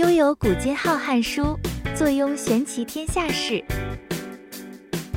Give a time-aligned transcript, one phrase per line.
[0.00, 1.58] 悠游古今浩瀚书，
[1.94, 3.62] 坐拥玄奇天下事。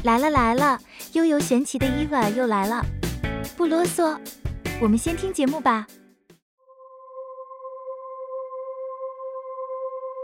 [0.04, 0.78] 来了来了，
[1.14, 2.86] 悠游玄奇的伊娃又来了。
[3.56, 4.20] 不啰嗦，
[4.82, 5.88] 我们先听节目吧。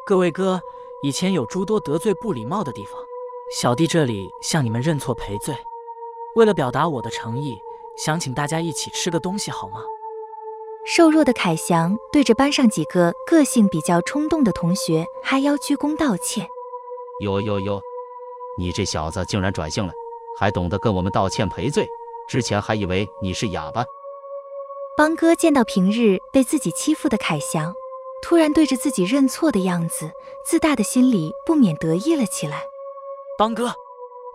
[0.05, 0.59] 各位哥，
[1.03, 2.95] 以前有诸多得罪不礼貌的地方，
[3.57, 5.55] 小弟这里向你们认错赔罪。
[6.35, 7.57] 为了表达我的诚意，
[7.97, 9.79] 想请大家一起吃个东西好吗？
[10.85, 16.47] 瘦弱的凯翔对着班上几个个性比较冲动的同学哈腰鞠躬道歉。
[17.21, 17.81] 哟哟哟，
[18.57, 19.93] 你这小子竟然转性了，
[20.39, 21.87] 还懂得跟我们道歉赔罪。
[22.27, 23.85] 之前还以为你是哑巴。
[24.97, 27.73] 邦哥见到平日被自己欺负的凯翔，
[28.21, 30.11] 突然对着自己认错的样子，
[30.45, 32.63] 自大的心里不免得意了起来。
[33.37, 33.73] 邦哥。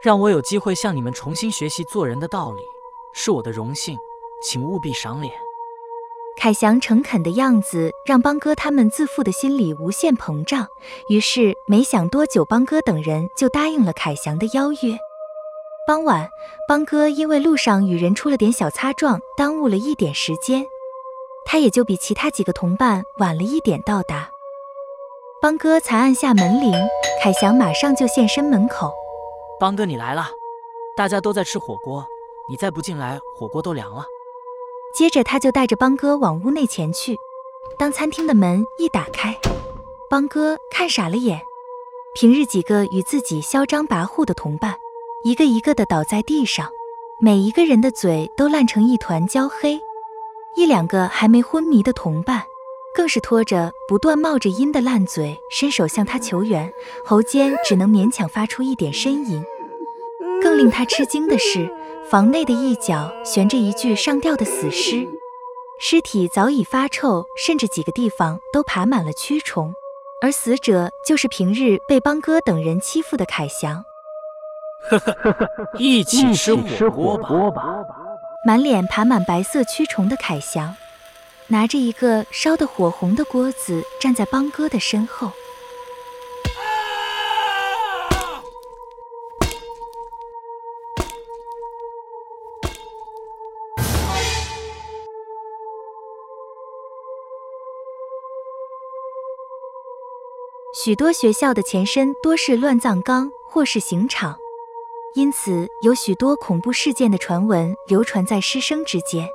[0.02, 2.60] 让我有机会向你们重新学习做人的道理，
[3.14, 3.96] 是我的荣幸，
[4.42, 5.32] 请务必赏脸。
[6.36, 10.68] 凯翔诚恳的样子让邦哥他们自负的心理无限膨胀，
[11.08, 14.98] 于是没想多久，邦哥等人就答应了凯翔的邀约。
[15.86, 16.28] 傍晚，
[16.68, 20.66] 邦哥因为路上与人出了点小擦撞，耽误了一点时间，
[21.46, 24.28] 他也就比其他几个同伴晚了一点到达。
[25.40, 26.72] 邦哥才按下门铃，
[27.22, 28.92] 凯翔马上就现身门口。
[29.58, 30.26] 邦哥，你来了！
[30.96, 32.04] 大家都在吃火锅，
[32.50, 34.04] 你再不进来，火锅都凉了。
[34.94, 37.18] 接着，他就带着邦哥往屋内前去。
[37.76, 39.36] 当餐厅的门一打开，
[40.08, 41.42] 邦哥看傻了眼。
[42.14, 44.76] 平日几个与自己嚣张跋扈的同伴，
[45.24, 46.70] 一个一个的倒在地上，
[47.20, 49.80] 每一个人的嘴都烂成一团焦黑。
[50.54, 52.44] 一两个还没昏迷的同伴，
[52.94, 56.72] 更是拖着不断冒着音的烂嘴，伸手向他求援，
[57.04, 59.44] 喉间只能勉强发出一点呻吟。
[60.40, 61.68] 更令他吃惊的是，
[62.10, 65.08] 房内的一角悬着一具上吊的死尸，
[65.80, 69.72] 尸体早已发臭，甚至几个地方都爬满了蛆虫，
[70.20, 73.84] 而死者就是平日被邦哥等人欺负的凯翔。
[74.90, 75.48] 呵呵，
[75.78, 76.54] 一起吃
[76.88, 77.62] 火锅吧！
[78.46, 80.76] 满脸爬满白色蛆虫的凯翔，
[81.46, 85.32] 拿着一个烧得火红的锅子，站在邦哥的身后。
[100.84, 104.36] 许多学校的前身多是乱葬岗或是刑场，
[105.14, 109.26] 因此有许多恐怖事件的传闻流传在师生之间。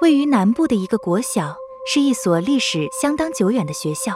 [0.00, 1.54] 位于南部的一个国小，
[1.86, 4.14] 是一所历史相当久远的学校。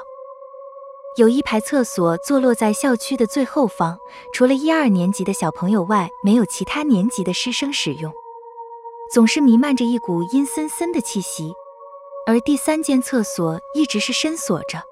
[1.19, 3.99] 有一排厕所坐落在校区的最后方，
[4.33, 8.11] 除了一二年级的小朋友外，没有其他年级的师生使用。
[9.13, 11.53] 总是弥漫着一股阴森森的气息，
[12.27, 14.83] 而第三间厕所一直是深锁着。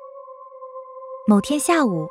[1.24, 2.10] 某天下午，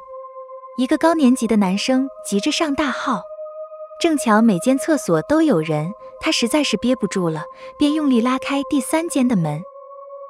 [0.77, 3.21] 一个高年级的男生急着上大号，
[3.99, 7.43] 正巧每间厕所都有人，他实在是憋不住了，
[7.77, 9.61] 便用力拉开第三间的门。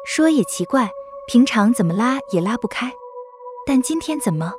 [0.03, 0.89] 说也奇怪，
[1.27, 2.91] 平常怎么拉也拉不开，
[3.67, 4.53] 但今天怎么？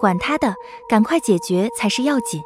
[0.00, 0.56] 管他的，
[0.88, 2.42] 赶快解决才是要紧。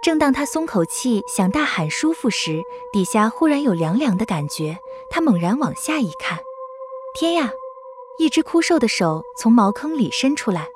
[0.00, 2.62] 正当他松口气想大喊舒服时，
[2.92, 4.78] 底下忽然有凉凉的感觉，
[5.10, 6.38] 他猛然往下一看，
[7.14, 7.52] 天呀！
[8.20, 10.68] 一只枯瘦的手从茅坑里伸出来，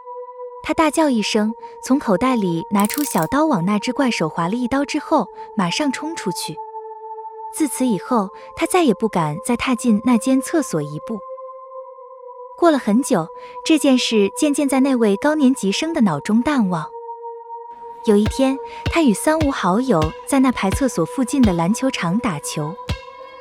[0.63, 6.57] 他大叫一声，从口袋里拿出小刀，往那只怪手划了一刀之后，马上冲出去。
[7.53, 11.19] 自此以后，他再也不敢再踏进那间厕所一步。
[12.57, 13.29] 过了很久，
[13.63, 16.89] 这件事渐渐在那位高年级生的脑中淡忘。
[18.07, 18.57] 有一天，
[18.87, 22.75] 他与三五好友在那排厕所附近的篮球场打球，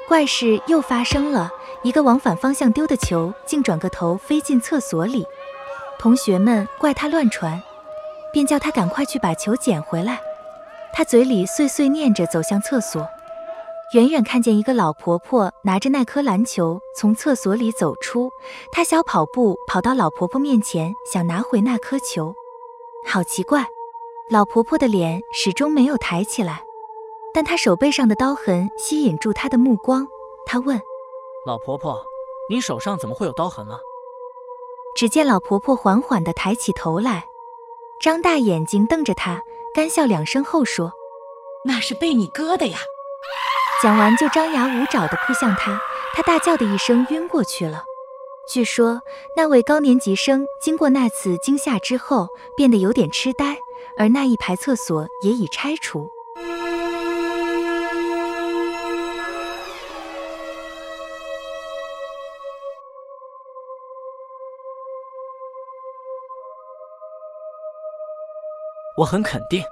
[0.10, 1.50] 怪事又发生了。
[1.84, 5.26] 一个往反方向丢的球，竟转个头飞进厕所里。
[6.00, 7.62] 同学们怪他乱传，
[8.32, 10.22] 便叫他赶快去把球捡回来。
[10.94, 13.06] 他嘴里碎碎念着，走向厕所。
[13.94, 18.32] 远远看见一个老婆婆拿着那颗篮球从厕所里走出，
[18.72, 22.34] 他小跑步跑到老婆婆面前，想拿回那颗球。
[23.06, 23.66] 好奇怪，
[24.30, 26.64] 老婆婆的脸始终没有抬起来，
[27.34, 30.08] 但她手背上的刀痕吸引住他的目光。
[30.46, 30.82] 他问。
[31.46, 32.02] 老婆婆，
[32.50, 33.78] 你手上怎么会有刀痕啊？
[34.96, 37.26] 只见老婆婆缓缓地抬起头来，
[38.00, 39.42] 张大眼睛瞪着她，
[39.74, 40.94] 干笑两声后说
[41.68, 42.78] ：“那是被你割的呀！”
[43.84, 45.82] 讲完就张牙舞爪地扑向她，
[46.14, 47.84] 她大叫的一声晕过去了。
[48.50, 49.02] 据说
[49.36, 53.58] 那位高年级生经过那次惊吓之后，变得有点痴呆，
[53.98, 56.10] 而那一排厕所也已拆除。
[68.98, 69.64] 我很肯定，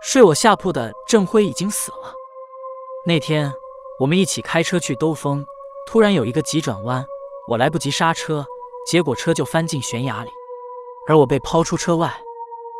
[0.00, 2.14] 睡我下铺的郑辉已经死了。
[3.04, 3.52] 那天
[3.98, 5.44] 我们一起开车去兜风，
[5.86, 7.04] 突然有一个急转弯，
[7.48, 8.46] 我来不及刹车，
[8.86, 10.30] 结果车就翻进悬崖里，
[11.08, 12.22] 而我被抛出车外。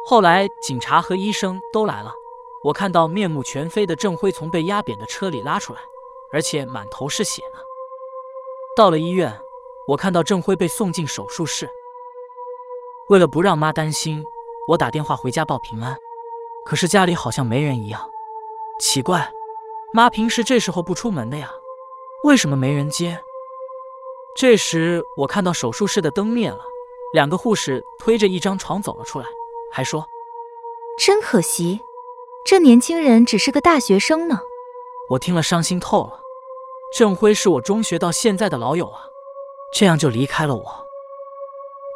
[0.07, 2.13] 后来警察和医生都来了，
[2.63, 5.81] 我看到面目全非的郑辉从被压扁的车里拉出来，
[6.33, 7.59] 而且满头是血呢。
[8.77, 9.41] 到了医院，
[9.89, 11.69] 我看到郑辉被送进手术室。
[13.09, 14.25] 为了不让妈担心，
[14.73, 15.99] 我打电话回家报平安，
[16.65, 18.11] 可是家里好像没人一样。
[18.81, 19.31] 奇怪，
[19.93, 21.53] 妈平时这时候不出门的呀，
[22.25, 23.23] 为什么没人接？
[24.35, 26.61] 这时我看到手术室的灯灭了，
[27.13, 29.27] 两个护士推着一张床走了出来。
[29.71, 30.07] 还说，
[30.99, 31.83] 真可惜，
[32.47, 34.41] 这年轻人只是个大学生呢。
[35.11, 36.19] 我听了伤心透了。
[36.97, 39.05] 郑辉是我中学到现在的老友啊，
[39.75, 40.87] 这样就离开了我。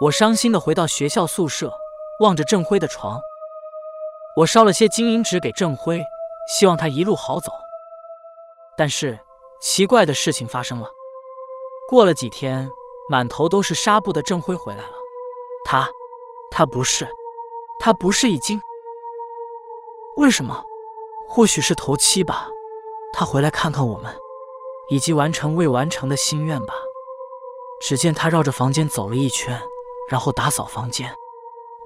[0.02, 1.72] 我伤心的回到学校宿舍，
[2.20, 3.20] 望着郑辉的床，
[4.36, 6.02] 我烧了些金银纸给郑辉，
[6.48, 7.52] 希望他一路好走。
[8.76, 9.18] 但是
[9.60, 10.88] 奇怪的事情发生了，
[11.88, 12.70] 过了几天，
[13.10, 14.94] 满头都是纱布的郑辉回来了。
[15.64, 15.88] 他，
[16.50, 17.06] 他不是。
[17.78, 18.58] 他不是已经？
[20.16, 20.64] 为什么？
[21.28, 22.48] 或许是头七吧。
[23.12, 24.16] 他回来看看我们，
[24.88, 26.74] 以及完成未完成的心愿吧。
[27.82, 29.60] 只见他绕着房间走了一圈，
[30.08, 31.14] 然后打扫房间。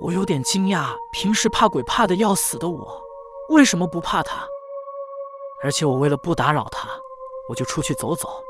[0.00, 3.02] 我有点惊讶，平时怕鬼怕的要死的我，
[3.50, 4.48] 为什么不怕他？
[5.62, 6.88] 而且我为了不打扰他，
[7.48, 8.42] 我就出去走走。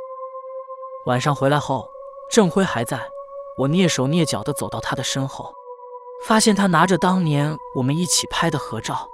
[1.07, 1.91] 晚上回来后，
[2.31, 3.11] 郑辉还在，
[3.57, 5.53] 我蹑手蹑脚地走到他的身后。
[6.25, 9.09] 发现他拿着当年我们一起拍的合照，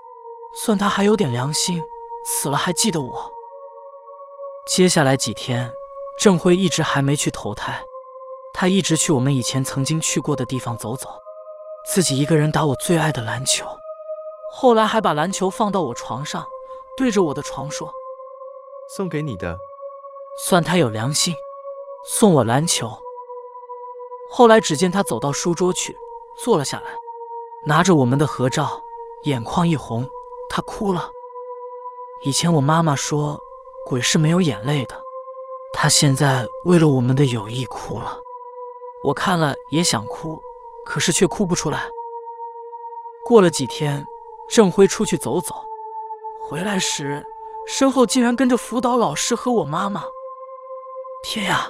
[0.55, 1.83] 算他还有点良心，
[2.25, 3.33] 死了还记得我。
[4.67, 5.73] 接下来几天，
[6.19, 7.83] 郑辉一直还没去投胎，
[8.53, 11.09] 他一直去我们以前曾经去过的地方走走，
[11.87, 13.65] 自己一个人打我最爱的篮球，
[14.53, 16.44] 后来还把篮球放到我床上，
[16.97, 17.93] 对着我的床说
[18.94, 19.56] ：“送给你的。”
[20.44, 21.35] 算他有良心，
[22.05, 22.91] 送我篮球。
[24.31, 25.97] 后来只见他走到书桌去。
[26.38, 26.91] 坐了下来，
[27.65, 28.83] 拿着我们的合照，
[29.23, 30.06] 眼眶一红，
[30.50, 31.09] 他哭了。
[32.25, 33.41] 以前我妈妈说，
[33.87, 35.00] 鬼是没有眼泪的，
[35.73, 38.21] 他现在为了我们的友谊哭了。
[39.03, 40.38] 我看了也想哭，
[40.87, 41.91] 可是却哭不出来。
[43.25, 44.06] 过了几天，
[44.49, 45.55] 郑辉出去走走，
[46.41, 47.27] 回来时
[47.67, 50.05] 身后竟然跟着辅导老师和我妈妈。
[51.25, 51.69] 天呀，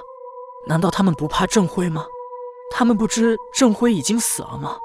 [0.67, 2.05] 难道他们不怕郑辉吗？
[2.69, 4.77] 他们不知郑辉已经死了吗？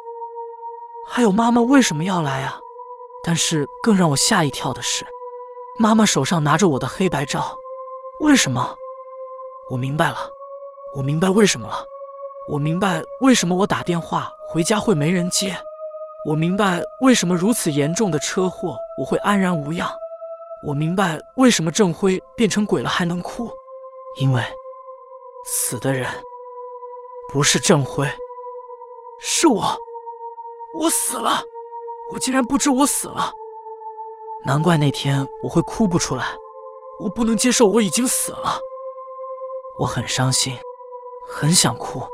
[1.06, 2.58] 还有妈妈为什么要来啊？
[3.22, 5.06] 但是更让我吓一跳的是，
[5.78, 7.58] 妈妈手上拿着我的黑白照，
[8.20, 8.76] 为什么？
[9.68, 10.30] 我明白了，
[10.96, 11.84] 我明白为什么了。
[12.48, 15.56] 我明白为什么我打电话回家会没人接。
[16.24, 19.92] 我明白为什么如此严重的车祸我会安然无恙。
[20.64, 23.50] 我明白为什么郑辉变成鬼了还能哭，
[24.20, 24.42] 因为
[25.44, 26.08] 死的人。
[27.32, 28.06] 不是郑辉，
[29.18, 29.76] 是我，
[30.78, 31.42] 我死了，
[32.12, 33.32] 我竟然不知我死了，
[34.44, 36.36] 难怪那天我会哭不出来，
[37.00, 38.60] 我不能接受我已经死了，
[39.78, 40.54] 我很伤心，
[41.26, 42.06] 很想哭，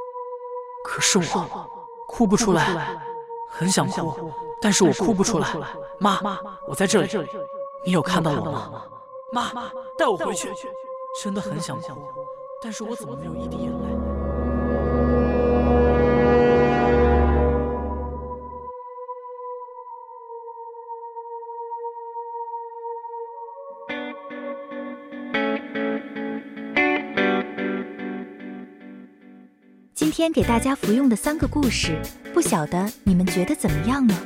[0.90, 1.68] 可是我
[2.06, 2.98] 哭不出来，
[3.46, 5.46] 很想哭，但是我哭不出来。
[5.98, 6.18] 妈，
[6.66, 7.28] 我在这里，
[7.84, 8.82] 你有看到我吗？
[9.30, 10.50] 妈，带我回去，
[11.22, 11.92] 真的很想哭，
[12.62, 14.07] 但是我怎么没有一滴眼泪？
[30.18, 31.96] 天给大家服用的三个故事，
[32.34, 34.18] 不晓得你们觉得怎么样呢？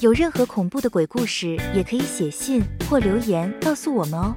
[0.00, 4.34] 有任何恐怖的鬼故事，也可以写信或留言告诉我们哦。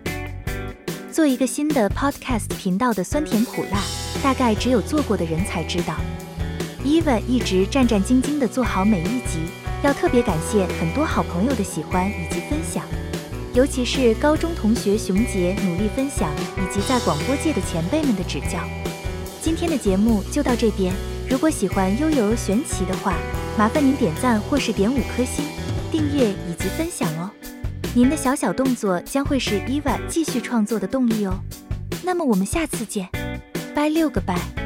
[1.10, 3.80] 做一个新的 podcast 频道的酸甜苦辣，
[4.22, 5.96] 大概只有做过的人才知道。
[6.84, 9.40] Eva 一直战战兢兢地做好每一集，
[9.82, 12.84] 要特别感谢很多好朋友的喜欢以及分享，
[13.54, 18.60] 尤其是高中同学熊杰努力分享，以及在广播界的前辈们的指教。
[19.44, 20.94] 今天的节目就到这边。
[21.30, 23.14] 如果喜欢悠游玄奇的话，
[23.58, 25.44] 麻烦您点赞或是点五颗星、
[25.92, 27.30] 订阅以及分享哦。
[27.94, 31.34] 您的小小动作将会是 Eva 继续创作的动力哦。
[32.06, 33.10] 那么我们下次见，
[33.76, 34.63] 拜六个拜。